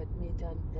200 0.00 0.16
Metern 0.16 0.58
rechts. 0.74 0.79